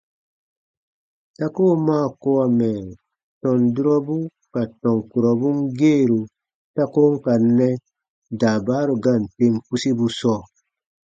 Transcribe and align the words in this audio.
Ta 1.37 1.45
koo 1.55 1.73
maa 1.87 2.07
kowa 2.21 2.45
mɛ̀ 2.59 2.75
tɔn 3.41 3.59
durɔbu 3.75 4.15
ka 4.53 4.61
tɔn 4.81 4.97
kurɔbun 5.11 5.57
geeru 5.79 6.21
ta 6.75 6.83
ko 6.93 7.01
n 7.11 7.15
ka 7.25 7.33
nɛ 7.57 7.69
daabaaru 8.39 8.93
gaan 9.03 9.23
tem 9.35 9.53
pusibu 9.65 10.05
sɔɔ. 10.19 10.41